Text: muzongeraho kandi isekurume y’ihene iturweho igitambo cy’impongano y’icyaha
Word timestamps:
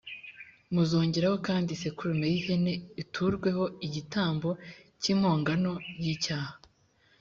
muzongeraho 0.73 1.37
kandi 1.47 1.67
isekurume 1.71 2.25
y’ihene 2.33 2.73
iturweho 3.01 3.63
igitambo 3.87 4.49
cy’impongano 5.01 5.71
y’icyaha 6.03 6.53